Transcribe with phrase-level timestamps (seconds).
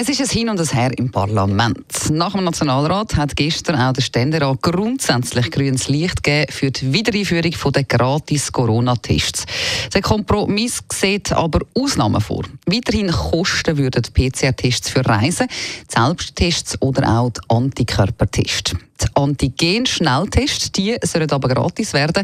[0.00, 2.08] Es ist ein Hin und ein Her im Parlament.
[2.12, 7.72] Nach dem Nationalrat hat gestern auch der Ständerat grundsätzlich grünes Licht gegeben für die Wiedereinführung
[7.72, 9.44] der gratis Corona-Tests.
[9.92, 12.44] Der Kompromiss sieht aber Ausnahmen vor.
[12.66, 15.48] Weiterhin kosten würden PCR-Tests für Reisen,
[15.88, 18.76] Selbsttests oder auch die Antikörpertests.
[19.02, 22.22] Die Antigen-Schnelltests die sollen aber gratis werden.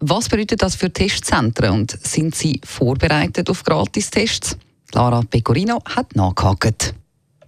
[0.00, 4.56] Was bedeutet das für Testzentren und sind sie vorbereitet auf Gratistests?
[4.92, 6.94] Lara Pecorino hat nachgehakt.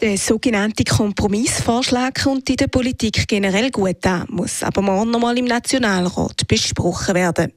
[0.00, 5.46] Der sogenannte Kompromissvorschlag kommt in der Politik generell gut an, muss aber morgen nochmal im
[5.46, 7.52] Nationalrat besprochen werden.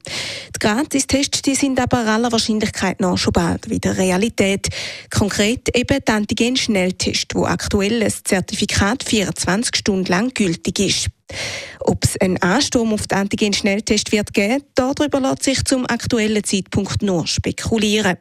[0.48, 4.68] Die Gratistests die sind aber aller Wahrscheinlichkeit nach schon bald wieder Realität.
[5.08, 11.10] Konkret eben die Antigen-Schnelltest, wo aktuell ein Zertifikat 24 Stunden lang gültig ist.
[11.80, 17.02] Ob es einen Ansturm auf den Antigen-Schnelltest wird geben, darüber lässt sich zum aktuellen Zeitpunkt
[17.02, 18.16] nur spekulieren.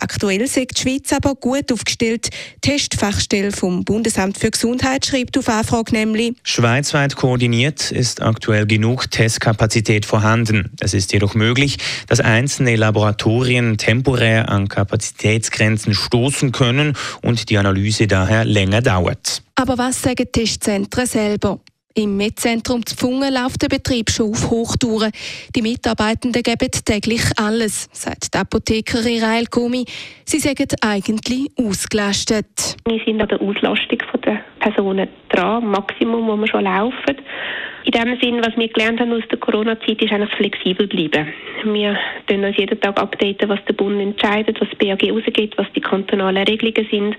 [0.00, 2.30] Aktuell ist die Schweiz aber gut aufgestellt.
[2.64, 9.10] Die Testfachstelle vom Bundesamt für Gesundheit schreibt auf Anfrage nämlich, Schweizweit koordiniert ist aktuell genug
[9.10, 10.72] Testkapazität vorhanden.
[10.80, 18.06] Es ist jedoch möglich, dass einzelne Laboratorien temporär an Kapazitätsgrenzen stoßen können und die Analyse
[18.06, 19.42] daher länger dauert.
[19.54, 21.60] Aber was sagen Testzentren selber?
[21.98, 25.10] Im Metzentrum Pfungen läuft der Betrieb schon auf Hochtouren.
[25.54, 29.86] Die Mitarbeitenden geben täglich alles, sagt die Apothekerin Rael Gumi.
[30.26, 32.76] Sie sagen eigentlich ausgelastet.
[32.86, 37.16] Wir sind an der Auslastung der Personen dran, Maximum, wo wir schon laufen.
[37.86, 41.28] In dem Sinn, was wir gelernt haben aus der Corona-Zeit, ist eigentlich flexibel bleiben.
[41.62, 45.68] Wir tun uns jeden Tag updaten, was der Bund entscheidet, was das BAG rausgeht, was
[45.74, 47.16] die kantonalen Regelungen sind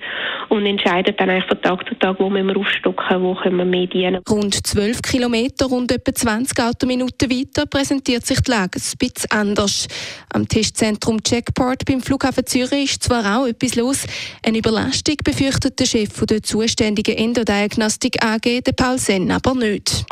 [0.49, 3.65] und entscheiden dann eigentlich von Tag zu Tag, wo müssen wir aufstocken, wo können wir
[3.65, 4.21] mehr dienen.
[4.29, 9.87] Rund 12 Kilometer, rund etwa 20 Autominuten weiter, präsentiert sich die Lage ein bisschen anders.
[10.33, 14.05] Am Testzentrum Checkport beim Flughafen Zürich ist zwar auch etwas los,
[14.45, 20.05] eine Überlastung befürchtet der Chef der zuständigen Endodiagnostik AG, der Paul Senn, aber nicht.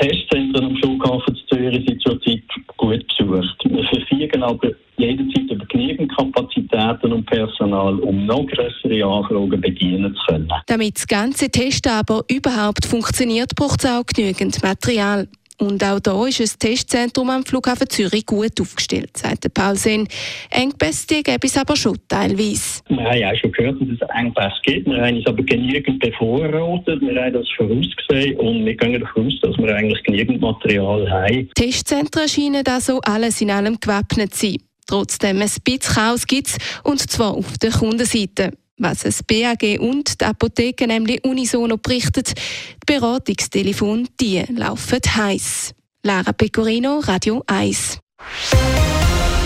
[0.00, 2.42] Vier Testzentren am Flughafen Zürich sind zurzeit
[2.76, 3.64] gut besucht.
[3.64, 10.22] Wir verfügen aber jederzeit über genügend Kapazitäten und Personal, um noch größere Anfragen bedienen zu
[10.26, 10.52] können.
[10.66, 15.28] Damit das ganze Test aber überhaupt funktioniert, braucht es auch genügend Material.
[15.62, 20.08] Und auch da ist das Testzentrum am Flughafen Zürich gut aufgestellt, sagt Paul Sen.
[20.50, 22.80] Engpässe gäbe es aber schon teilweise.
[22.88, 24.88] Wir haben auch schon gehört, dass es Engpässe gibt.
[24.88, 27.00] Wir haben uns aber genügend bevorratet.
[27.00, 31.48] Wir haben das vorausgesehen und wir gehen davon aus, dass wir eigentlich genügend Material haben.
[31.54, 34.56] Testzentren scheinen also alles in allem gewappnet zu sein.
[34.88, 38.50] Trotzdem ein bisschen Chaos gibt es, und zwar auf der Kundenseite.
[38.82, 45.72] Was das BAG und die Apotheke nämlich unisono berichtet, die Beratungstelefone, die laufen heiß.
[46.02, 48.00] Lara Pecorino, Radio 1.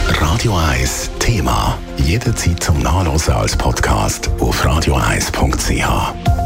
[0.08, 1.78] Radio 1 Thema.
[1.98, 6.45] Jederzeit zum Nachlesen als Podcast auf radio1.ch.